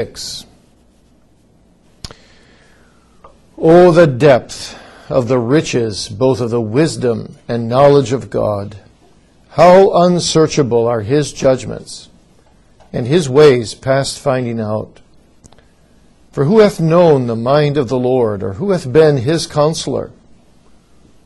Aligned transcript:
6. 0.00 0.46
Oh, 3.58 3.92
the 3.92 4.06
depth 4.06 4.80
of 5.10 5.28
the 5.28 5.38
riches, 5.38 6.08
both 6.08 6.40
of 6.40 6.48
the 6.48 6.60
wisdom 6.60 7.36
and 7.46 7.68
knowledge 7.68 8.10
of 8.14 8.30
God! 8.30 8.78
How 9.50 9.92
unsearchable 10.04 10.86
are 10.86 11.02
his 11.02 11.34
judgments, 11.34 12.08
and 12.94 13.06
his 13.06 13.28
ways 13.28 13.74
past 13.74 14.18
finding 14.18 14.58
out. 14.58 15.00
For 16.32 16.46
who 16.46 16.60
hath 16.60 16.80
known 16.80 17.26
the 17.26 17.36
mind 17.36 17.76
of 17.76 17.88
the 17.88 17.98
Lord, 17.98 18.42
or 18.42 18.54
who 18.54 18.70
hath 18.70 18.90
been 18.90 19.18
his 19.18 19.46
counselor? 19.46 20.12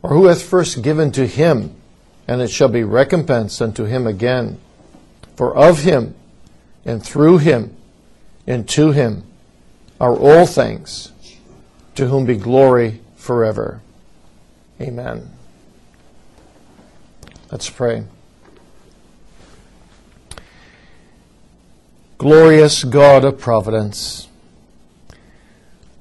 Or 0.03 0.11
who 0.11 0.27
hath 0.27 0.43
first 0.43 0.83
given 0.83 1.13
to 1.13 1.29
him, 1.29 1.77
and 2.27 2.43
it 2.43 2.51
shall 2.51 2.71
be 2.71 2.83
recompensed 2.83 3.63
unto 3.63 3.85
him 3.85 4.09
again? 4.09 4.59
For 5.37 5.57
of 5.57 5.85
him, 5.85 6.17
and 6.85 7.01
through 7.01 7.39
him, 7.39 7.77
and 8.47 8.69
to 8.71 8.93
him 8.93 9.25
are 10.01 10.17
all 10.17 10.47
things, 10.47 11.13
to 11.95 12.09
whom 12.09 12.27
be 12.27 12.37
glory 12.37 13.01
forever. 13.17 13.81
Amen. 14.81 15.31
Let's 17.51 17.71
pray. 17.71 18.05
Glorious 22.19 22.85
God 22.85 23.25
of 23.25 23.39
providence, 23.39 24.29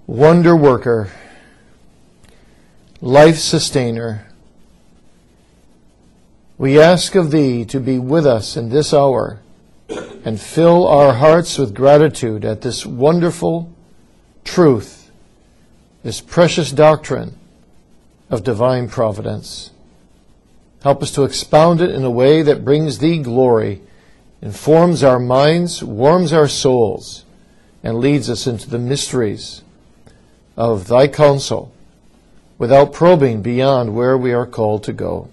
wonder 0.07 0.55
worker, 0.55 1.12
life 3.02 3.38
sustainer, 3.38 4.26
we 6.57 6.80
ask 6.80 7.16
of 7.16 7.32
Thee 7.32 7.66
to 7.66 7.80
be 7.80 7.99
with 7.99 8.26
us 8.26 8.55
in 8.55 8.70
this 8.70 8.94
hour 8.94 9.43
and 10.26 10.40
fill 10.40 10.88
our 10.88 11.14
hearts 11.14 11.58
with 11.58 11.74
gratitude 11.74 12.46
at 12.46 12.62
this 12.62 12.86
wonderful 12.86 13.70
truth, 14.44 15.12
this 16.04 16.22
precious 16.22 16.72
doctrine 16.72 17.38
of 18.30 18.44
divine 18.44 18.88
providence. 18.90 19.72
Help 20.82 21.02
us 21.02 21.12
to 21.12 21.24
expound 21.24 21.82
it 21.82 21.91
in 21.91 22.04
a 22.04 22.12
way 22.12 22.41
that 22.41 22.66
brings 22.66 23.00
Thee 23.00 23.20
glory, 23.20 23.82
informs 24.41 25.04
our 25.04 25.20
minds, 25.20 25.84
warms 25.84 26.34
our 26.34 26.48
souls, 26.48 27.24
and 27.84 28.00
leads 28.00 28.30
us 28.30 28.48
into 28.48 28.70
the 28.70 28.80
mysteries 28.80 29.62
of 30.57 30.88
Thy 30.88 31.07
counsel 31.07 31.74
without 32.57 32.94
probing 32.94 33.41
beyond 33.41 33.96
where 33.96 34.18
we 34.18 34.34
are 34.34 34.46
called 34.46 34.84
to 34.84 34.94
go. 34.94 35.30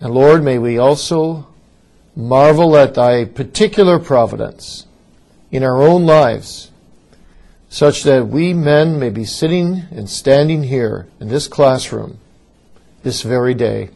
And 0.00 0.14
Lord, 0.14 0.42
may 0.42 0.58
we 0.58 0.78
also 0.78 1.46
marvel 2.20 2.76
at 2.76 2.94
thy 2.94 3.24
particular 3.24 3.98
providence 3.98 4.86
in 5.50 5.64
our 5.64 5.82
own 5.82 6.06
lives, 6.06 6.70
such 7.68 8.02
that 8.02 8.28
we 8.28 8.52
men 8.52 8.98
may 8.98 9.10
be 9.10 9.24
sitting 9.24 9.84
and 9.90 10.08
standing 10.08 10.64
here 10.64 11.08
in 11.18 11.28
this 11.28 11.48
classroom 11.48 12.18
this 13.02 13.22
very 13.22 13.54
day, 13.54 13.90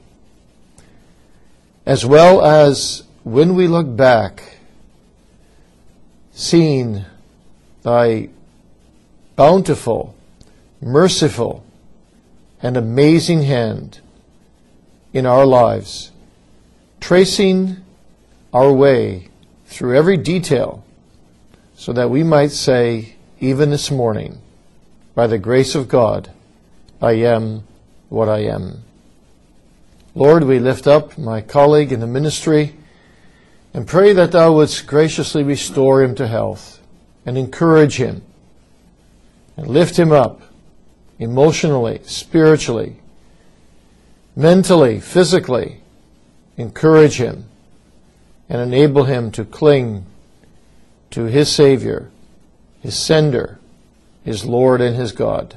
as 1.85 2.07
well 2.07 2.45
as 2.45 3.03
when 3.23 3.55
we 3.55 3.67
look 3.67 3.97
back, 3.97 4.59
seeing 6.33 7.05
thy 7.83 8.29
bountiful, 9.37 10.15
merciful, 10.81 11.65
and 12.63 12.77
amazing 12.77 13.43
hand 13.43 14.01
in 15.13 15.27
our 15.27 15.45
lives, 15.45 16.11
tracing 17.01 17.77
our 18.55 18.73
way 18.73 19.29
through 19.67 19.97
every 19.97 20.17
detail 20.17 20.85
so 21.77 21.93
that 21.93 22.09
we 22.09 22.23
might 22.23 22.53
say, 22.53 23.17
even 23.41 23.71
this 23.71 23.91
morning, 23.91 24.41
by 25.15 25.27
the 25.27 25.39
grace 25.39 25.75
of 25.75 25.89
God, 25.89 26.31
I 27.03 27.13
am 27.13 27.65
what 28.09 28.29
I 28.29 28.45
am. 28.45 28.85
Lord, 30.15 30.45
we 30.45 30.61
lift 30.61 30.87
up 30.87 31.19
my 31.19 31.41
colleague 31.41 31.91
in 31.91 31.99
the 31.99 32.07
ministry 32.07 32.77
and 33.75 33.89
pray 33.89 34.13
that 34.13 34.31
Thou 34.31 34.53
wouldst 34.53 34.87
graciously 34.87 35.43
restore 35.43 36.01
him 36.01 36.15
to 36.15 36.29
health 36.29 36.81
and 37.27 37.37
encourage 37.37 37.97
him 37.97 38.23
and 39.57 39.67
lift 39.67 39.99
him 39.99 40.13
up 40.13 40.41
emotionally, 41.19 42.01
spiritually, 42.05 43.01
mentally, 44.37 45.01
physically. 45.01 45.81
Encourage 46.57 47.17
him 47.17 47.47
and 48.55 48.63
enable 48.63 49.03
him 49.03 49.33
to 49.33 49.45
cling 49.45 50.07
to 51.11 51.25
his 51.25 51.51
Savior, 51.51 52.09
his 52.81 52.97
sender, 52.97 53.59
his 54.23 54.45
Lord 54.45 54.81
and 54.81 54.95
his 54.95 55.11
God. 55.11 55.57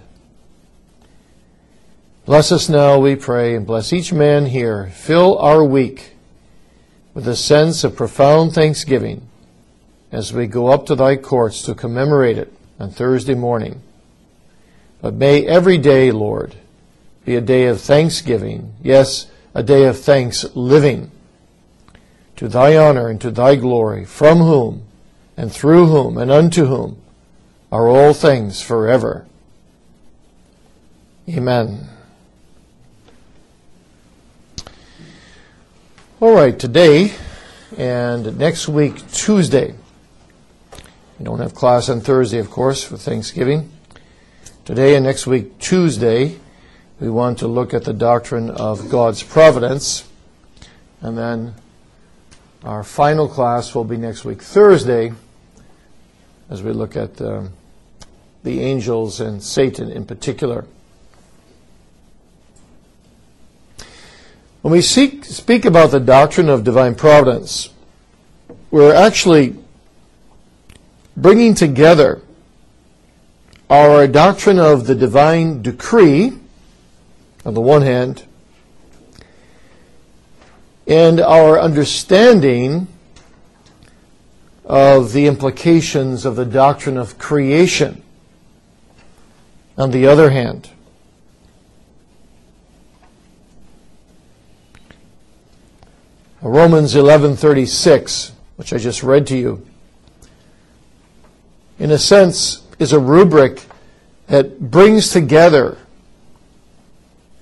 Bless 2.26 2.52
us 2.52 2.68
now, 2.68 2.98
we 2.98 3.16
pray, 3.16 3.54
and 3.54 3.68
bless 3.68 3.94
each 3.94 4.12
man 4.12 4.48
here. 4.48 4.88
Fill 4.96 5.38
our 5.38 5.64
week 5.64 6.16
with 7.14 7.28
a 7.28 7.36
sense 7.36 7.84
of 7.84 7.96
profound 7.96 8.54
thanksgiving 8.54 9.30
as 10.12 10.34
we 10.34 10.48
go 10.48 10.70
up 10.70 10.88
to 10.88 10.96
thy 10.96 11.18
courts 11.18 11.62
to 11.62 11.76
commemorate 11.76 12.40
it 12.40 12.52
on 12.80 12.90
Thursday 12.90 13.36
morning. 13.36 13.80
But 15.04 15.14
may 15.14 15.46
every 15.46 15.78
day, 15.78 16.12
Lord, 16.12 16.56
be 17.26 17.36
a 17.36 17.42
day 17.42 17.68
of 17.68 17.80
thanksgiving, 17.80 18.74
yes, 18.82 19.28
a 19.54 19.62
day 19.62 19.84
of 19.84 20.00
thanks 20.00 20.46
living 20.56 21.12
to 22.38 22.48
thy 22.48 22.78
honor 22.78 23.10
and 23.10 23.20
to 23.22 23.32
thy 23.32 23.56
glory, 23.56 24.06
from 24.06 24.38
whom 24.38 24.84
and 25.36 25.52
through 25.52 25.88
whom 25.88 26.18
and 26.18 26.32
unto 26.32 26.66
whom 26.66 27.02
are 27.72 27.88
all 27.88 28.14
things 28.14 28.62
forever. 28.62 29.26
Amen. 31.30 31.90
All 36.20 36.34
right, 36.34 36.58
today 36.58 37.14
and 37.78 38.38
next 38.38 38.68
week, 38.68 39.12
Tuesday. 39.12 39.76
We 41.20 41.26
don't 41.26 41.40
have 41.40 41.54
class 41.54 41.90
on 41.90 42.02
Thursday, 42.02 42.38
of 42.40 42.50
course, 42.50 42.84
for 42.84 42.98
Thanksgiving. 42.98 43.72
Today 44.66 44.96
and 44.96 45.06
next 45.06 45.28
week, 45.28 45.60
Tuesday, 45.60 46.38
we 47.00 47.10
want 47.10 47.40
to 47.40 47.48
look 47.48 47.74
at 47.74 47.84
the 47.84 47.94
doctrine 47.94 48.50
of 48.50 48.90
God's 48.90 49.24
providence. 49.24 50.08
And 51.02 51.18
then 51.18 51.56
our 52.68 52.84
final 52.84 53.30
class 53.30 53.74
will 53.74 53.86
be 53.86 53.96
next 53.96 54.26
week, 54.26 54.42
Thursday, 54.42 55.14
as 56.50 56.62
we 56.62 56.74
look 56.74 56.98
at 56.98 57.22
um, 57.22 57.54
the 58.44 58.60
angels 58.60 59.22
and 59.22 59.42
Satan 59.42 59.90
in 59.90 60.06
particular. 60.06 60.66
When 64.62 64.74
we 64.74 64.82
seek, 64.82 65.24
speak 65.24 65.64
about 65.64 65.92
the 65.92 66.02
doctrine 66.02 66.50
of 66.50 66.66
divine 66.66 66.96
providence, 66.96 67.70
we're 68.70 68.94
actually 68.94 69.56
bringing 71.16 71.54
together 71.54 72.22
our 73.70 74.08
doctrine 74.08 74.60
of 74.60 74.88
the 74.88 74.96
divine 74.96 75.62
decree, 75.62 76.34
on 77.46 77.54
the 77.54 77.62
one 77.62 77.84
hand, 77.84 78.26
and 80.88 81.20
our 81.20 81.60
understanding 81.60 82.88
of 84.66 85.12
the 85.12 85.28
implications 85.28 86.26
of 86.26 86.36
the 86.36 86.46
doctrine 86.46 86.98
of 86.98 87.18
creation. 87.18 88.02
On 89.78 89.92
the 89.92 90.08
other 90.08 90.30
hand, 90.30 90.70
Romans 96.42 96.96
11:36, 96.96 98.32
which 98.56 98.72
I 98.72 98.78
just 98.78 99.04
read 99.04 99.28
to 99.28 99.38
you, 99.38 99.66
in 101.78 101.92
a 101.92 101.98
sense 101.98 102.64
is 102.80 102.94
a 102.94 103.00
rubric 103.00 103.64
that 104.28 104.72
brings 104.72 105.10
together 105.10 105.78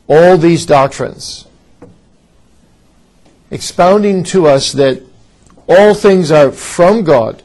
all 0.07 0.37
these 0.37 0.65
doctrines 0.65 1.45
expounding 3.51 4.23
to 4.25 4.47
us 4.47 4.71
that 4.73 5.01
all 5.67 5.93
things 5.93 6.31
are 6.31 6.51
from 6.51 7.03
God, 7.03 7.41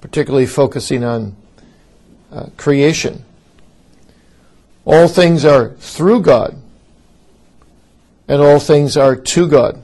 particularly 0.00 0.46
focusing 0.46 1.04
on 1.04 1.36
uh, 2.32 2.46
creation. 2.56 3.24
All 4.84 5.08
things 5.08 5.44
are 5.44 5.70
through 5.70 6.22
God, 6.22 6.56
and 8.28 8.40
all 8.40 8.58
things 8.58 8.96
are 8.96 9.16
to 9.16 9.48
God. 9.48 9.82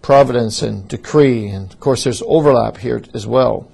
Providence 0.00 0.62
and 0.62 0.88
decree, 0.88 1.46
and 1.46 1.72
of 1.72 1.78
course, 1.78 2.04
there's 2.04 2.22
overlap 2.26 2.78
here 2.78 3.02
as 3.14 3.26
well. 3.26 3.71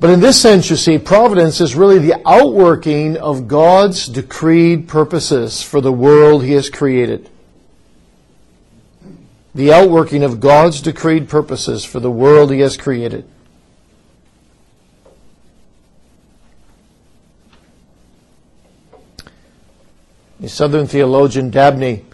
But 0.00 0.10
in 0.10 0.20
this 0.20 0.40
sense, 0.40 0.70
you 0.70 0.76
see, 0.76 0.98
providence 0.98 1.60
is 1.60 1.74
really 1.74 1.98
the 1.98 2.20
outworking 2.24 3.16
of 3.16 3.48
God's 3.48 4.06
decreed 4.06 4.86
purposes 4.86 5.62
for 5.62 5.80
the 5.80 5.92
world 5.92 6.44
He 6.44 6.52
has 6.52 6.70
created. 6.70 7.28
the 9.58 9.72
outworking 9.72 10.22
of 10.22 10.38
God's 10.38 10.80
decreed 10.80 11.28
purposes 11.28 11.84
for 11.84 11.98
the 11.98 12.12
world 12.12 12.52
he 12.52 12.60
has 12.60 12.76
created. 12.76 13.28
The 20.38 20.48
Southern 20.48 20.86
theologian 20.86 21.50
Dabney 21.50 22.04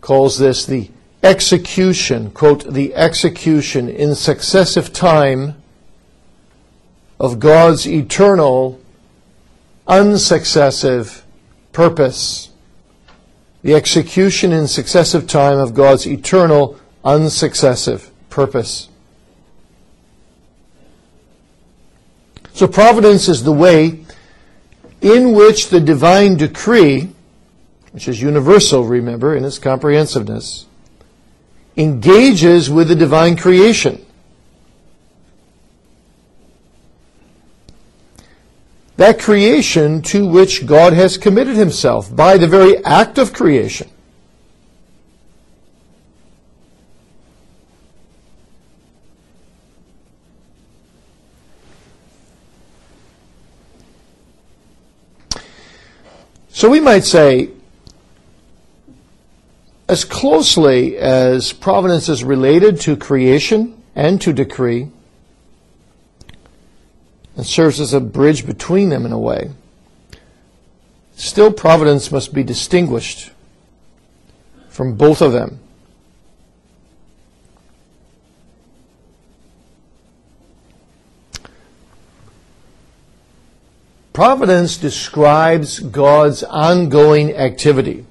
calls 0.00 0.38
this 0.38 0.64
the 0.64 0.92
execution, 1.24 2.30
quote, 2.30 2.72
the 2.72 2.94
execution 2.94 3.88
in 3.88 4.14
successive 4.14 4.92
time 4.92 5.60
of 7.18 7.38
God's 7.38 7.86
eternal, 7.86 8.80
unsuccessive 9.86 11.24
purpose. 11.72 12.50
The 13.62 13.74
execution 13.74 14.52
in 14.52 14.68
successive 14.68 15.26
time 15.26 15.58
of 15.58 15.74
God's 15.74 16.06
eternal, 16.06 16.78
unsuccessive 17.04 18.10
purpose. 18.30 18.88
So 22.52 22.68
providence 22.68 23.28
is 23.28 23.42
the 23.42 23.52
way 23.52 24.04
in 25.00 25.32
which 25.32 25.68
the 25.68 25.80
divine 25.80 26.36
decree, 26.36 27.10
which 27.90 28.06
is 28.06 28.22
universal, 28.22 28.84
remember, 28.84 29.34
in 29.36 29.44
its 29.44 29.58
comprehensiveness, 29.58 30.66
engages 31.76 32.70
with 32.70 32.88
the 32.88 32.94
divine 32.94 33.36
creation. 33.36 34.03
That 38.96 39.18
creation 39.18 40.02
to 40.02 40.26
which 40.26 40.66
God 40.66 40.92
has 40.92 41.18
committed 41.18 41.56
himself 41.56 42.14
by 42.14 42.36
the 42.38 42.46
very 42.46 42.82
act 42.84 43.18
of 43.18 43.32
creation. 43.32 43.88
So 56.50 56.70
we 56.70 56.78
might 56.78 57.02
say 57.04 57.50
as 59.88 60.04
closely 60.04 60.96
as 60.96 61.52
providence 61.52 62.08
is 62.08 62.24
related 62.24 62.80
to 62.82 62.96
creation 62.96 63.82
and 63.94 64.20
to 64.22 64.32
decree, 64.32 64.88
and 67.36 67.46
serves 67.46 67.80
as 67.80 67.92
a 67.92 68.00
bridge 68.00 68.46
between 68.46 68.88
them 68.88 69.04
in 69.04 69.12
a 69.12 69.18
way, 69.18 69.50
still 71.16 71.52
providence 71.52 72.10
must 72.12 72.32
be 72.32 72.42
distinguished 72.42 73.30
from 74.68 74.94
both 74.94 75.20
of 75.20 75.32
them. 75.32 75.60
Providence 84.12 84.76
describes 84.76 85.80
God's 85.80 86.44
ongoing 86.44 87.34
activity 87.34 88.06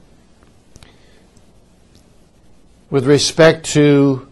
with 2.90 3.08
respect 3.08 3.66
to 3.68 4.28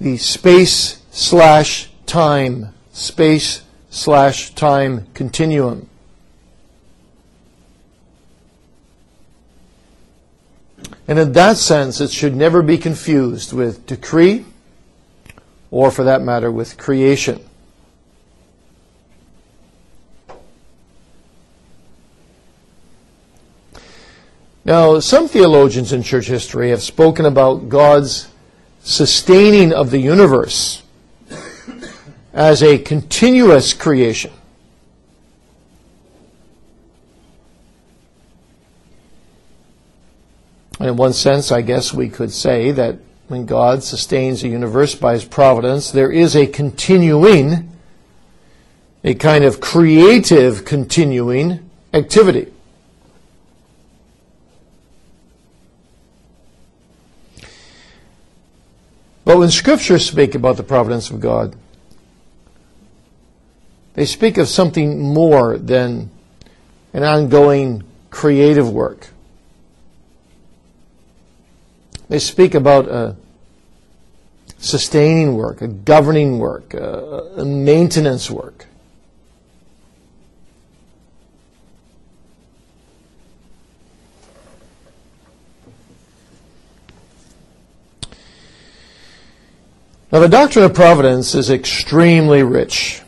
the 0.00 0.16
space 0.16 1.02
slash 1.10 1.90
time, 2.06 2.72
space 2.94 3.62
slash 3.94 4.50
time 4.56 5.06
continuum. 5.14 5.88
And 11.06 11.16
in 11.18 11.32
that 11.32 11.58
sense, 11.58 12.00
it 12.00 12.10
should 12.10 12.34
never 12.34 12.60
be 12.60 12.76
confused 12.76 13.52
with 13.52 13.86
decree 13.86 14.46
or, 15.70 15.92
for 15.92 16.02
that 16.04 16.22
matter, 16.22 16.50
with 16.50 16.76
creation. 16.76 17.44
Now, 24.64 24.98
some 24.98 25.28
theologians 25.28 25.92
in 25.92 26.02
church 26.02 26.26
history 26.26 26.70
have 26.70 26.82
spoken 26.82 27.26
about 27.26 27.68
God's 27.68 28.28
sustaining 28.82 29.72
of 29.72 29.90
the 29.90 30.00
universe 30.00 30.83
as 32.34 32.64
a 32.64 32.78
continuous 32.78 33.72
creation. 33.72 34.32
And 40.80 40.88
in 40.88 40.96
one 40.96 41.12
sense, 41.12 41.52
I 41.52 41.62
guess 41.62 41.94
we 41.94 42.08
could 42.08 42.32
say 42.32 42.72
that 42.72 42.98
when 43.28 43.46
God 43.46 43.84
sustains 43.84 44.42
the 44.42 44.48
universe 44.48 44.96
by 44.96 45.14
his 45.14 45.24
providence, 45.24 45.92
there 45.92 46.10
is 46.10 46.34
a 46.34 46.46
continuing, 46.46 47.70
a 49.04 49.14
kind 49.14 49.44
of 49.44 49.60
creative 49.60 50.64
continuing 50.64 51.70
activity. 51.94 52.52
But 59.24 59.38
when 59.38 59.50
scriptures 59.50 60.04
speak 60.04 60.34
about 60.34 60.56
the 60.56 60.64
providence 60.64 61.08
of 61.08 61.20
God, 61.20 61.56
they 63.94 64.04
speak 64.04 64.38
of 64.38 64.48
something 64.48 65.00
more 65.00 65.56
than 65.56 66.10
an 66.92 67.02
ongoing 67.02 67.84
creative 68.10 68.70
work. 68.70 69.08
They 72.08 72.18
speak 72.18 72.54
about 72.54 72.88
a 72.88 73.16
sustaining 74.58 75.36
work, 75.36 75.62
a 75.62 75.68
governing 75.68 76.38
work, 76.38 76.74
a, 76.74 77.32
a 77.36 77.44
maintenance 77.44 78.30
work. 78.30 78.66
Now, 90.12 90.20
the 90.20 90.28
doctrine 90.28 90.64
of 90.64 90.74
providence 90.74 91.34
is 91.34 91.50
extremely 91.50 92.44
rich. 92.44 93.03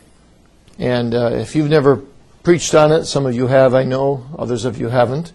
And 0.78 1.14
uh, 1.14 1.31
if 1.32 1.56
you've 1.56 1.70
never 1.70 2.02
preached 2.43 2.75
on 2.75 2.93
it, 2.93 3.05
some 3.06 3.26
of 3.26 3.34
you 3.34 3.46
have, 3.46 3.75
I 3.75 3.84
know, 3.84 4.26
others 4.38 4.64
of 4.64 4.78
you 4.78 4.88
haven't. 4.88 5.32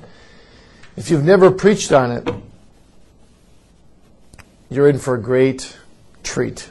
If 0.96 1.10
you've 1.10 1.24
never 1.24 1.52
preached 1.52 1.92
on 1.92 2.12
it, 2.12 2.30
you're 4.70 4.88
in 4.88 5.00
for 5.00 5.16
a 5.16 5.22
great 5.22 5.78
treat. 6.24 6.70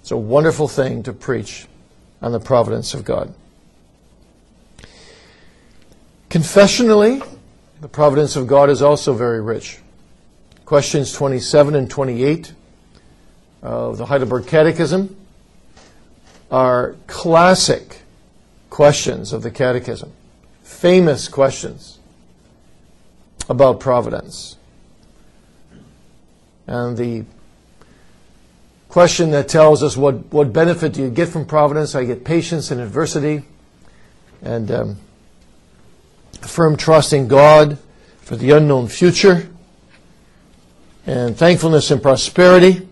It's 0.00 0.10
a 0.10 0.16
wonderful 0.16 0.68
thing 0.68 1.02
to 1.04 1.12
preach 1.12 1.66
on 2.20 2.32
the 2.32 2.40
providence 2.40 2.94
of 2.94 3.04
God. 3.04 3.34
Confessionally, 6.30 7.22
the 7.80 7.88
providence 7.88 8.34
of 8.34 8.46
God 8.46 8.70
is 8.70 8.82
also 8.82 9.12
very 9.12 9.40
rich. 9.40 9.78
Questions 10.64 11.12
27 11.12 11.74
and 11.74 11.90
28 11.90 12.52
of 13.62 13.98
the 13.98 14.06
Heidelberg 14.06 14.46
Catechism 14.46 15.16
are 16.50 16.96
classic 17.06 18.00
questions 18.70 19.32
of 19.32 19.42
the 19.42 19.50
Catechism, 19.50 20.12
famous 20.62 21.28
questions 21.28 21.98
about 23.48 23.80
providence. 23.80 24.56
And 26.66 26.96
the 26.96 27.24
question 28.88 29.30
that 29.32 29.48
tells 29.48 29.82
us 29.82 29.96
what, 29.96 30.32
what 30.32 30.52
benefit 30.52 30.92
do 30.92 31.02
you 31.02 31.10
get 31.10 31.28
from 31.28 31.44
providence? 31.44 31.94
I 31.94 32.04
get 32.04 32.24
patience 32.24 32.70
in 32.70 32.80
adversity 32.80 33.42
and 34.42 34.70
um, 34.70 34.96
firm 36.40 36.76
trust 36.76 37.12
in 37.12 37.28
God 37.28 37.78
for 38.20 38.36
the 38.36 38.50
unknown 38.52 38.88
future 38.88 39.48
and 41.06 41.36
thankfulness 41.36 41.90
and 41.90 42.02
prosperity 42.02 42.83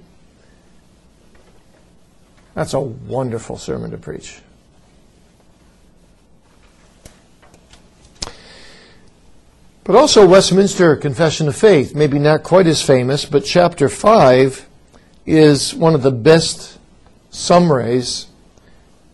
that's 2.54 2.74
a 2.74 2.80
wonderful 2.80 3.56
sermon 3.56 3.90
to 3.90 3.98
preach. 3.98 4.40
But 9.84 9.96
also 9.96 10.26
Westminster 10.26 10.94
Confession 10.96 11.48
of 11.48 11.56
Faith, 11.56 11.94
maybe 11.94 12.18
not 12.18 12.44
quite 12.44 12.66
as 12.66 12.82
famous, 12.82 13.24
but 13.24 13.44
chapter 13.44 13.88
5 13.88 14.68
is 15.26 15.74
one 15.74 15.94
of 15.94 16.02
the 16.02 16.12
best 16.12 16.78
summaries 17.30 18.26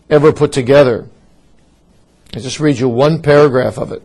ever 0.09 0.31
put 0.31 0.51
together. 0.51 1.07
I 2.35 2.39
just 2.39 2.59
read 2.59 2.77
you 2.77 2.87
one 2.87 3.21
paragraph 3.21 3.77
of 3.77 3.91
it. 3.91 4.03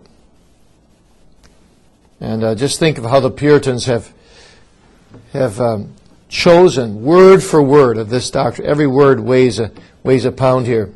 And 2.21 2.43
uh, 2.43 2.55
just 2.55 2.79
think 2.79 2.97
of 2.97 3.05
how 3.05 3.21
the 3.21 3.31
Puritans 3.31 3.85
have 3.85 4.11
have 5.33 5.61
um, 5.61 5.93
chosen 6.29 7.03
word 7.03 7.43
for 7.43 7.63
word 7.63 7.99
of 7.99 8.11
this 8.11 8.31
doctrine. 8.31 8.67
Every 8.67 8.87
word 8.87 9.21
weighs 9.21 9.59
a, 9.59 9.71
weighs 10.03 10.25
a 10.25 10.33
pound 10.33 10.67
here. 10.67 10.93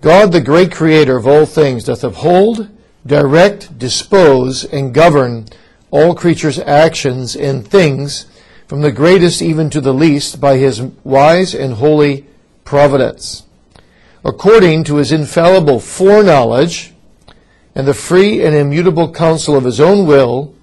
God, 0.00 0.32
the 0.32 0.40
great 0.40 0.72
creator 0.72 1.16
of 1.16 1.26
all 1.26 1.46
things, 1.46 1.84
doth 1.84 2.02
uphold, 2.02 2.68
direct, 3.06 3.78
dispose, 3.78 4.64
and 4.64 4.92
govern 4.92 5.46
all 5.90 6.14
creatures' 6.14 6.58
actions 6.58 7.36
and 7.36 7.66
things 7.66 8.26
from 8.66 8.80
the 8.80 8.90
greatest 8.90 9.42
even 9.42 9.68
to 9.70 9.80
the 9.80 9.92
least, 9.92 10.40
by 10.40 10.56
his 10.56 10.80
wise 11.04 11.54
and 11.54 11.74
holy 11.74 12.26
providence, 12.64 13.44
according 14.24 14.82
to 14.82 14.96
his 14.96 15.12
infallible 15.12 15.78
foreknowledge 15.78 16.94
and 17.74 17.86
the 17.86 17.94
free 17.94 18.42
and 18.42 18.54
immutable 18.56 19.12
counsel 19.12 19.56
of 19.56 19.64
his 19.64 19.78
own 19.80 20.06
will, 20.06 20.54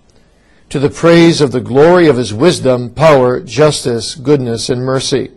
to 0.70 0.80
the 0.80 0.90
praise 0.90 1.42
of 1.42 1.52
the 1.52 1.62
glory 1.62 2.08
of 2.08 2.18
his 2.18 2.34
wisdom, 2.34 2.90
power, 2.90 3.40
justice, 3.40 4.16
goodness, 4.16 4.70
and 4.70 4.84
mercy. 4.84 5.32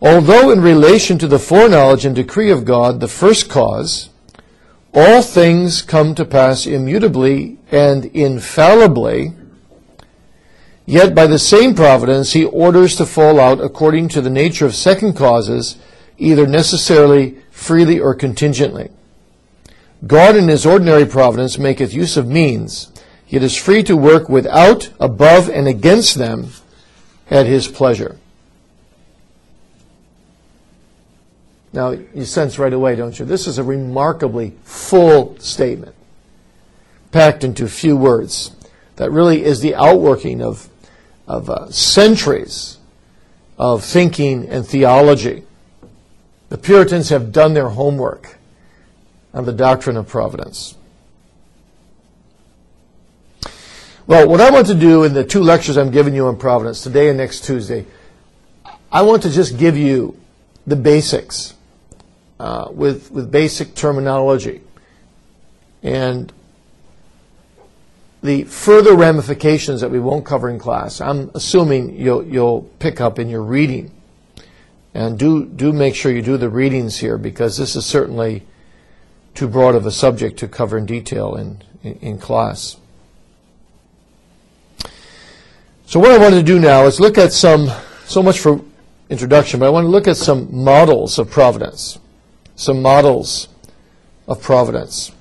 Although 0.00 0.50
in 0.50 0.60
relation 0.60 1.18
to 1.18 1.26
the 1.26 1.38
foreknowledge 1.38 2.04
and 2.04 2.14
decree 2.14 2.50
of 2.50 2.64
God, 2.64 3.00
the 3.00 3.08
first 3.08 3.48
cause, 3.48 4.10
all 4.94 5.22
things 5.22 5.82
come 5.82 6.14
to 6.14 6.24
pass 6.24 6.66
immutably 6.66 7.58
and 7.70 8.04
infallibly, 8.06 9.32
Yet 10.86 11.16
by 11.16 11.26
the 11.26 11.38
same 11.38 11.74
providence 11.74 12.32
he 12.32 12.44
orders 12.44 12.94
to 12.96 13.06
fall 13.06 13.40
out 13.40 13.60
according 13.60 14.08
to 14.10 14.20
the 14.20 14.30
nature 14.30 14.66
of 14.66 14.74
second 14.74 15.14
causes, 15.14 15.76
either 16.16 16.46
necessarily, 16.46 17.38
freely, 17.50 17.98
or 17.98 18.14
contingently. 18.14 18.90
God 20.06 20.36
in 20.36 20.46
his 20.46 20.64
ordinary 20.64 21.04
providence 21.04 21.58
maketh 21.58 21.92
use 21.92 22.16
of 22.16 22.28
means, 22.28 22.92
yet 23.28 23.42
is 23.42 23.56
free 23.56 23.82
to 23.84 23.96
work 23.96 24.28
without, 24.28 24.90
above, 25.00 25.48
and 25.48 25.66
against 25.66 26.16
them 26.16 26.48
at 27.30 27.46
his 27.46 27.68
pleasure. 27.68 28.18
Now, 31.72 31.90
you 31.90 32.24
sense 32.24 32.58
right 32.58 32.72
away, 32.72 32.96
don't 32.96 33.18
you? 33.18 33.24
This 33.24 33.46
is 33.46 33.58
a 33.58 33.64
remarkably 33.64 34.54
full 34.62 35.38
statement, 35.38 35.94
packed 37.12 37.44
into 37.44 37.68
few 37.68 37.96
words. 37.96 38.56
That 38.96 39.10
really 39.10 39.44
is 39.44 39.60
the 39.60 39.74
outworking 39.74 40.40
of 40.40 40.70
of 41.26 41.50
uh, 41.50 41.70
centuries 41.70 42.78
of 43.58 43.84
thinking 43.84 44.48
and 44.48 44.66
theology. 44.66 45.42
The 46.48 46.58
Puritans 46.58 47.08
have 47.08 47.32
done 47.32 47.54
their 47.54 47.70
homework 47.70 48.36
on 49.34 49.44
the 49.44 49.52
doctrine 49.52 49.96
of 49.96 50.06
providence. 50.06 50.76
Well, 54.08 54.28
what 54.28 54.40
I 54.40 54.52
want 54.52 54.68
to 54.68 54.74
do 54.76 55.02
in 55.02 55.14
the 55.14 55.24
two 55.24 55.40
lectures 55.40 55.76
I'm 55.76 55.90
giving 55.90 56.14
you 56.14 56.28
on 56.28 56.36
providence, 56.36 56.80
today 56.80 57.08
and 57.08 57.18
next 57.18 57.44
Tuesday, 57.44 57.86
I 58.92 59.02
want 59.02 59.24
to 59.24 59.30
just 59.30 59.58
give 59.58 59.76
you 59.76 60.16
the 60.64 60.76
basics 60.76 61.54
uh, 62.38 62.68
with, 62.70 63.10
with 63.10 63.32
basic 63.32 63.74
terminology. 63.74 64.60
And 65.82 66.32
the 68.22 68.44
further 68.44 68.94
ramifications 68.94 69.80
that 69.80 69.90
we 69.90 69.98
won't 69.98 70.24
cover 70.24 70.48
in 70.48 70.60
class, 70.60 71.00
I'm 71.00 71.32
assuming 71.34 71.96
you'll, 71.96 72.24
you'll 72.24 72.62
pick 72.78 73.00
up 73.00 73.18
in 73.18 73.28
your 73.28 73.42
reading. 73.42 73.90
And 74.94 75.18
do, 75.18 75.46
do 75.46 75.72
make 75.72 75.96
sure 75.96 76.12
you 76.12 76.22
do 76.22 76.36
the 76.36 76.48
readings 76.48 76.98
here 76.98 77.18
because 77.18 77.56
this 77.56 77.74
is 77.74 77.84
certainly 77.84 78.46
too 79.34 79.48
broad 79.48 79.74
of 79.74 79.84
a 79.84 79.90
subject 79.90 80.38
to 80.38 80.46
cover 80.46 80.78
in 80.78 80.86
detail 80.86 81.34
in, 81.34 81.60
in, 81.82 81.94
in 81.94 82.18
class. 82.18 82.76
So 85.88 86.00
what 86.00 86.10
I 86.10 86.18
want 86.18 86.34
to 86.34 86.42
do 86.42 86.58
now 86.58 86.84
is 86.86 86.98
look 86.98 87.16
at 87.16 87.32
some, 87.32 87.70
so 88.06 88.20
much 88.20 88.40
for 88.40 88.60
introduction, 89.08 89.60
but 89.60 89.66
I 89.66 89.70
want 89.70 89.84
to 89.84 89.88
look 89.88 90.08
at 90.08 90.16
some 90.16 90.52
models 90.52 91.16
of 91.20 91.30
providence. 91.30 92.00
Some 92.56 92.82
models 92.82 93.46
of 94.26 94.42
providence. 94.42 95.12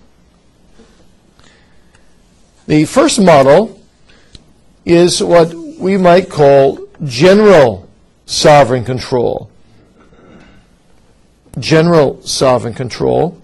The 2.65 2.85
first 2.85 3.21
model 3.21 3.79
is 4.85 5.21
what 5.21 5.53
we 5.53 5.97
might 5.97 6.31
call 6.31 6.87
general 7.03 7.87
sovereign 8.25 8.83
control. 8.83 9.51
General 11.59 12.23
sovereign 12.23 12.73
control. 12.73 13.39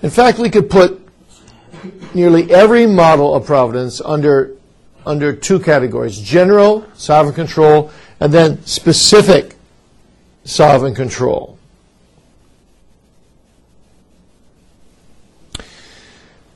In 0.00 0.10
fact, 0.10 0.38
we 0.38 0.48
could 0.48 0.70
put 0.70 1.00
nearly 2.14 2.52
every 2.52 2.86
model 2.86 3.34
of 3.34 3.46
providence 3.46 4.00
under, 4.00 4.52
under 5.06 5.34
two 5.34 5.58
categories 5.58 6.18
general 6.18 6.86
sovereign 6.94 7.34
control 7.34 7.90
and 8.20 8.32
then 8.32 8.64
specific 8.64 9.56
sovereign 10.44 10.94
control. 10.94 11.58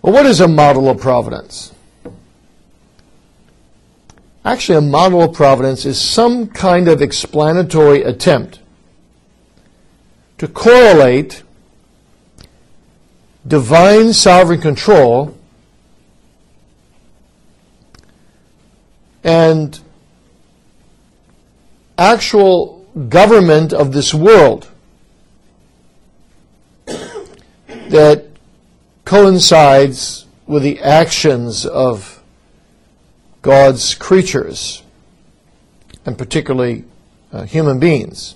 Well, 0.02 0.12
what 0.12 0.26
is 0.26 0.40
a 0.40 0.48
model 0.48 0.88
of 0.88 1.00
providence? 1.00 1.74
Actually, 4.44 4.78
a 4.78 4.82
model 4.82 5.22
of 5.22 5.34
providence 5.34 5.84
is 5.84 6.00
some 6.00 6.46
kind 6.46 6.88
of 6.88 7.02
explanatory 7.02 8.02
attempt 8.02 8.60
to 10.38 10.48
correlate 10.48 11.42
divine 13.46 14.12
sovereign 14.12 14.60
control 14.60 15.37
and 19.24 19.80
actual 21.96 22.86
government 23.08 23.72
of 23.72 23.92
this 23.92 24.14
world 24.14 24.68
that 26.86 28.26
coincides 29.04 30.26
with 30.46 30.62
the 30.62 30.80
actions 30.80 31.66
of 31.66 32.22
God's 33.42 33.94
creatures, 33.94 34.82
and 36.04 36.16
particularly 36.16 36.84
uh, 37.32 37.42
human 37.42 37.78
beings. 37.78 38.34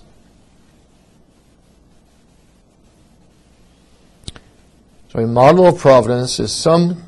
So, 5.11 5.19
a 5.19 5.27
model 5.27 5.67
of 5.67 5.79
providence 5.79 6.41
is 6.41 6.53
some 6.53 7.03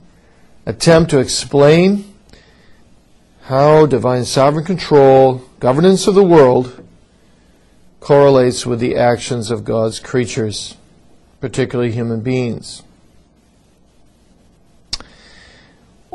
attempt 0.66 1.10
to 1.10 1.18
explain 1.18 2.13
how 3.44 3.86
divine 3.86 4.24
sovereign 4.24 4.64
control, 4.64 5.42
governance 5.60 6.06
of 6.06 6.14
the 6.14 6.24
world, 6.24 6.86
correlates 8.00 8.66
with 8.66 8.80
the 8.80 8.96
actions 8.96 9.50
of 9.50 9.64
God's 9.64 9.98
creatures, 10.00 10.76
particularly 11.40 11.92
human 11.92 12.20
beings. 12.20 12.82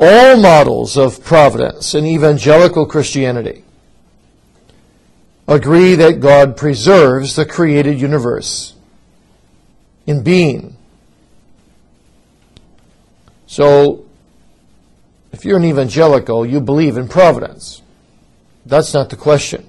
all 0.00 0.38
models 0.38 0.96
of 0.96 1.22
providence 1.22 1.94
in 1.94 2.06
evangelical 2.06 2.86
Christianity 2.86 3.62
agree 5.46 5.94
that 5.94 6.20
God 6.20 6.56
preserves 6.56 7.36
the 7.36 7.44
created 7.44 8.00
universe 8.00 8.74
in 10.06 10.22
being. 10.22 10.76
So, 13.46 14.06
if 15.32 15.44
you're 15.44 15.58
an 15.58 15.64
evangelical, 15.64 16.44
you 16.44 16.60
believe 16.60 16.96
in 16.96 17.08
providence. 17.08 17.82
That's 18.66 18.92
not 18.92 19.10
the 19.10 19.16
question. 19.16 19.66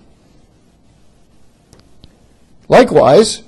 Likewise, 2.67 3.43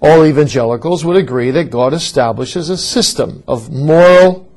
all 0.00 0.24
evangelicals 0.24 1.04
would 1.04 1.16
agree 1.16 1.50
that 1.50 1.70
God 1.70 1.92
establishes 1.92 2.70
a 2.70 2.76
system 2.76 3.42
of 3.48 3.72
moral 3.72 4.48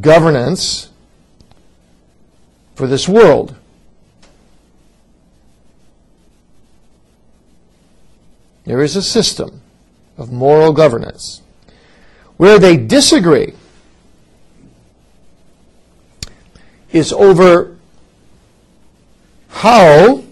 governance 0.00 0.88
for 2.74 2.86
this 2.86 3.08
world. 3.08 3.54
There 8.64 8.82
is 8.82 8.96
a 8.96 9.02
system 9.02 9.60
of 10.16 10.32
moral 10.32 10.72
governance. 10.72 11.42
Where 12.36 12.58
they 12.58 12.76
disagree 12.76 13.54
is 16.94 17.12
over 17.12 17.76
how 19.48 20.22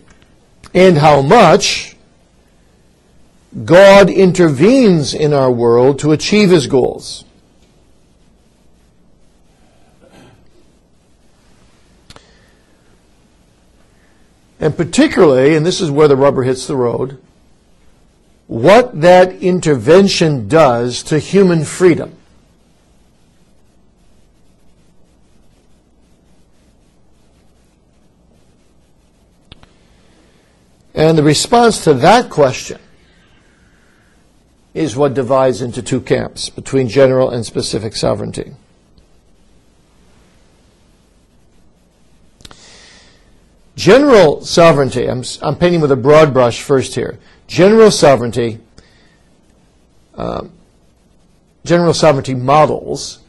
and 0.73 0.97
how 0.97 1.21
much 1.21 1.97
God 3.65 4.09
intervenes 4.09 5.13
in 5.13 5.33
our 5.35 5.51
world 5.51 5.99
to 5.99 6.13
achieve 6.13 6.51
his 6.51 6.69
goals. 6.69 7.25
And 14.61 14.77
particularly, 14.77 15.57
and 15.57 15.67
this 15.67 15.81
is 15.81 15.91
where 15.91 16.07
the 16.07 16.17
rubber 16.17 16.45
hits 16.45 16.69
the 16.69 16.77
road, 16.77 17.21
what 18.47 19.01
that 19.01 19.33
intervention 19.43 20.47
does 20.47 21.03
to 21.05 21.19
human 21.19 21.65
freedom. 21.65 22.15
And 30.95 31.17
the 31.17 31.23
response 31.23 31.85
to 31.85 31.95
that 31.95 32.29
question 32.29 32.79
is 34.75 34.97
what 34.97 35.15
divides 35.15 35.63
into 35.63 35.83
two 35.83 36.01
camps 36.01 36.49
between 36.49 36.89
general 36.89 37.31
and 37.31 37.45
specific 37.45 37.95
sovereignty. 37.95 38.53
General 43.75 44.45
sovereignty, 44.45 45.09
I'm, 45.09 45.25
I'm 45.41 45.57
painting 45.57 45.81
with 45.81 45.93
a 45.93 45.97
broad 45.97 46.33
brush 46.33 46.63
first 46.63 46.95
here. 46.95 47.19
General 47.47 47.91
sovereignty, 47.91 48.61
uh, 50.15 50.45
general 51.65 51.95
sovereignty 51.95 52.35
models 52.35 53.21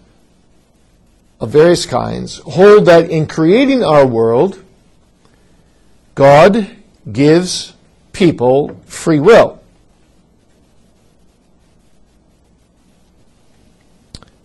of 1.39 1.49
various 1.49 1.85
kinds 1.85 2.37
hold 2.39 2.85
that 2.85 3.09
in 3.09 3.25
creating 3.25 3.83
our 3.83 4.05
world, 4.05 4.63
God 6.15 6.69
gives 7.11 7.73
people 8.11 8.79
free 8.85 9.19
will. 9.19 9.61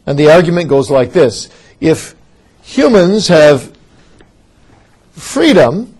And 0.07 0.19
the 0.19 0.31
argument 0.31 0.69
goes 0.71 0.91
like 0.91 1.13
this 1.13 1.51
if 1.81 2.15
humans 2.63 3.29
have 3.29 3.77
freedom, 5.13 5.95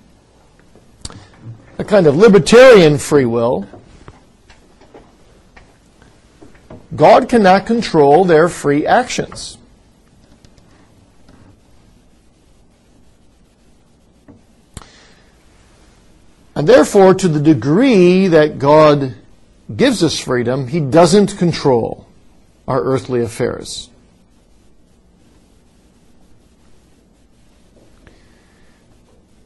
a 1.77 1.85
kind 1.85 2.07
of 2.07 2.17
libertarian 2.17 2.97
free 2.97 3.27
will, 3.27 3.69
God 6.97 7.29
cannot 7.29 7.67
control 7.67 8.25
their 8.25 8.49
free 8.49 8.87
actions. 8.87 9.58
And 16.59 16.69
therefore, 16.69 17.15
to 17.15 17.29
the 17.29 17.39
degree 17.39 18.27
that 18.27 18.59
God 18.59 19.15
gives 19.75 20.03
us 20.03 20.19
freedom, 20.19 20.67
He 20.67 20.81
doesn't 20.81 21.39
control 21.39 22.09
our 22.67 22.83
earthly 22.83 23.23
affairs. 23.23 23.91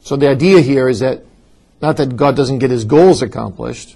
So 0.01 0.15
the 0.15 0.27
idea 0.27 0.59
here 0.61 0.89
is 0.89 1.01
that 1.01 1.23
not 1.83 1.97
that 1.97 2.15
God 2.15 2.35
doesn't 2.35 2.59
get 2.59 2.71
his 2.71 2.83
goals 2.83 3.21
accomplished, 3.21 3.95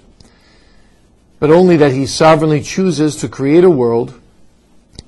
but 1.40 1.50
only 1.50 1.76
that 1.76 1.92
he 1.92 2.06
sovereignly 2.06 2.62
chooses 2.62 3.16
to 3.16 3.28
create 3.28 3.64
a 3.64 3.70
world 3.70 4.14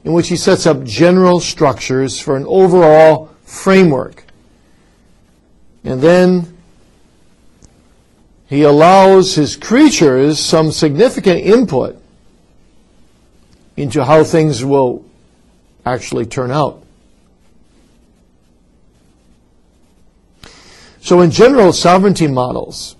in 0.02 0.12
which 0.12 0.29
he 0.29 0.37
sets 0.37 0.67
up 0.67 0.83
general 0.83 1.40
structures 1.40 2.19
for 2.19 2.37
an 2.37 2.45
overall 2.47 3.31
framework. 3.45 4.25
And 5.85 6.02
then 6.02 6.57
he 8.50 8.64
allows 8.64 9.37
his 9.37 9.54
creatures 9.54 10.40
some 10.40 10.73
significant 10.73 11.40
input 11.40 11.97
into 13.76 14.04
how 14.04 14.25
things 14.25 14.64
will 14.64 15.04
actually 15.87 16.26
turn 16.26 16.50
out. 16.50 16.83
So 21.00 21.21
in 21.21 21.30
general 21.30 21.73
sovereignty 21.73 22.26
models, 22.26 22.97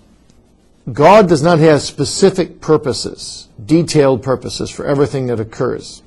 God 0.91 1.27
does 1.27 1.43
not 1.43 1.59
have 1.59 1.81
specific 1.81 2.61
purposes, 2.61 3.49
detailed 3.63 4.23
purposes 4.23 4.71
for 4.71 4.85
everything 4.85 5.27
that 5.27 5.41
occurs. 5.41 6.01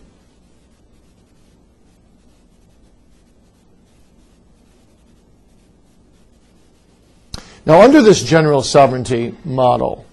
Now, 7.67 7.81
under 7.81 8.03
this 8.03 8.23
general 8.23 8.63
sovereignty 8.63 9.35
model, 9.45 10.05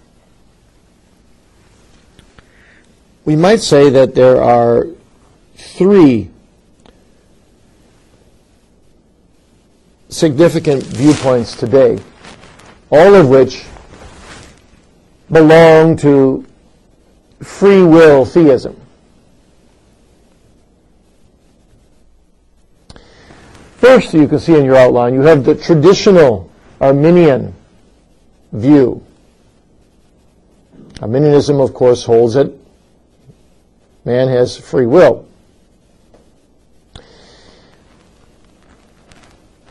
we 3.25 3.35
might 3.35 3.59
say 3.59 3.89
that 3.89 4.15
there 4.15 4.41
are 4.41 4.87
three 5.55 6.29
significant 10.07 10.83
viewpoints 10.83 11.55
today, 11.55 11.99
all 12.89 13.15
of 13.15 13.29
which 13.29 13.63
belong 15.29 15.97
to 15.97 16.45
free 17.41 17.83
will 17.83 18.25
theism. 18.25 18.79
First, 23.77 24.13
you 24.13 24.27
can 24.27 24.39
see 24.39 24.55
in 24.55 24.63
your 24.63 24.75
outline, 24.75 25.13
you 25.13 25.21
have 25.21 25.43
the 25.43 25.55
traditional 25.55 26.50
Arminian 26.81 27.53
view. 28.51 29.05
Arminianism, 31.01 31.61
of 31.61 31.73
course, 31.73 32.03
holds 32.03 32.33
that 32.33 32.51
man 34.03 34.27
has 34.27 34.57
free 34.57 34.87
will. 34.87 35.27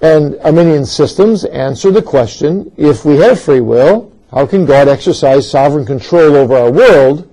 And 0.03 0.39
Arminian 0.41 0.87
systems 0.87 1.45
answer 1.45 1.91
the 1.91 2.01
question, 2.01 2.73
if 2.77 3.05
we 3.05 3.17
have 3.17 3.41
free 3.41 3.61
will, 3.61 4.13
how 4.31 4.47
can 4.47 4.65
God 4.65 4.89
exercise 4.89 5.51
sovereign 5.51 5.85
control 5.85 6.37
over 6.37 6.57
our 6.57 6.71
world 6.71 7.29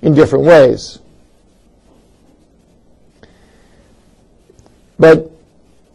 in 0.00 0.14
different 0.14 0.44
ways? 0.44 1.00
But 4.98 5.30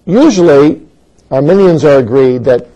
usually, 0.05 0.86
Arminians 1.29 1.83
are 1.83 1.99
agreed 1.99 2.45
that 2.45 2.67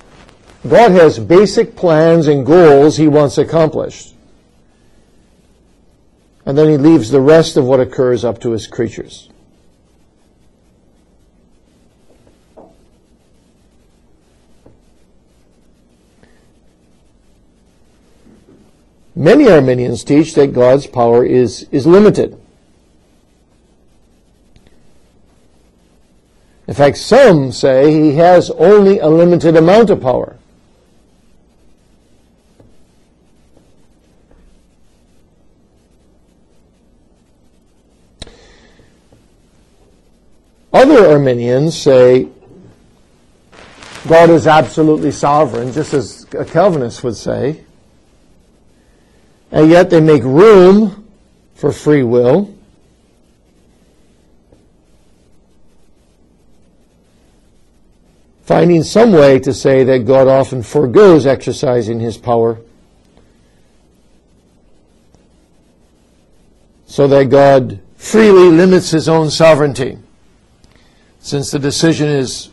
God 0.68 0.92
has 0.92 1.20
basic 1.20 1.76
plans 1.76 2.28
and 2.28 2.46
goals 2.46 2.98
he 2.98 3.08
wants 3.08 3.38
accomplished. 3.38 4.14
And 6.46 6.58
then 6.58 6.70
he 6.70 6.78
leaves 6.78 7.12
the 7.12 7.22
rest 7.22 7.56
of 7.56 7.66
what 7.66 7.80
occurs 7.80 8.26
up 8.26 8.42
to 8.42 8.52
his 8.52 8.68
creatures. 8.68 9.30
Many 19.16 19.50
Arminians 19.50 20.04
teach 20.04 20.34
that 20.34 20.54
God's 20.54 20.88
power 20.88 21.24
is, 21.24 21.68
is 21.72 21.86
limited. 21.86 22.41
In 26.72 26.76
fact, 26.76 27.00
some 27.00 27.52
say 27.52 27.92
he 27.92 28.16
has 28.16 28.50
only 28.52 29.00
a 29.00 29.10
limited 29.10 29.58
amount 29.58 29.90
of 29.90 30.00
power. 30.00 30.38
Other 40.72 41.10
Arminians 41.10 41.78
say 41.78 42.30
God 44.08 44.30
is 44.30 44.48
absolutely 44.48 45.12
sovereign, 45.12 45.74
just 45.74 45.94
as 45.94 46.26
a 46.32 46.46
Calvinist 46.46 47.04
would 47.04 47.18
say 47.18 47.66
and 49.52 49.70
yet 49.70 49.90
they 49.90 50.00
make 50.00 50.24
room 50.24 51.06
for 51.56 51.74
free 51.74 52.04
will. 52.04 52.56
Finding 58.44 58.84
some 58.84 59.12
way 59.12 59.40
to 59.40 59.54
say 59.54 59.84
that 59.84 60.06
God 60.06 60.28
often 60.28 60.64
forgoes 60.64 61.26
exercising 61.26 62.00
his 62.00 62.18
power 62.18 62.60
so 66.86 67.08
that 67.08 67.30
God 67.30 67.80
freely 67.96 68.50
limits 68.50 68.92
his 68.92 69.08
own 69.08 69.30
sovereignty. 69.30 69.98
Since 71.20 71.52
the 71.52 71.60
decision 71.60 72.10
is 72.10 72.50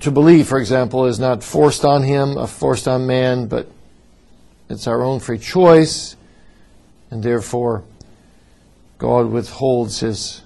to 0.00 0.10
believe, 0.10 0.46
for 0.46 0.58
example, 0.58 1.06
is 1.06 1.18
not 1.18 1.42
forced 1.42 1.84
on 1.84 2.02
him, 2.02 2.38
or 2.38 2.46
forced 2.46 2.86
on 2.86 3.06
man, 3.06 3.46
but 3.46 3.68
it's 4.68 4.86
our 4.86 5.02
own 5.02 5.18
free 5.18 5.38
choice, 5.38 6.14
and 7.10 7.22
therefore 7.22 7.82
God 8.98 9.26
withholds 9.26 10.00
his 10.00 10.42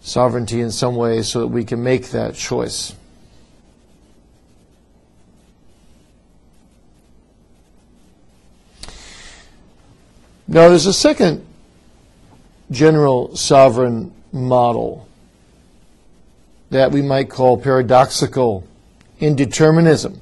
sovereignty 0.00 0.60
in 0.60 0.70
some 0.70 0.96
way 0.96 1.22
so 1.22 1.40
that 1.40 1.48
we 1.48 1.64
can 1.64 1.82
make 1.82 2.08
that 2.10 2.34
choice. 2.34 2.94
Now, 10.50 10.70
there's 10.70 10.86
a 10.86 10.94
second 10.94 11.44
general 12.70 13.36
sovereign 13.36 14.12
model 14.32 15.06
that 16.70 16.90
we 16.90 17.02
might 17.02 17.28
call 17.28 17.58
paradoxical 17.58 18.66
indeterminism. 19.20 20.18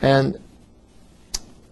And 0.00 0.38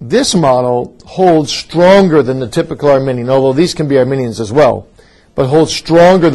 this 0.09 0.35
model 0.35 0.97
holds 1.07 1.53
stronger 1.53 2.23
than 2.23 2.41
the 2.41 2.49
typical 2.49 2.91
Arminian, 2.91 3.31
although 3.31 3.53
these 3.53 3.75
can 3.75 3.89
be 3.89 3.99
Arminians 3.99 4.41
as 4.41 4.53
well, 4.53 4.87
but 5.35 5.47
holds 5.47 5.75
stronger 5.75 6.23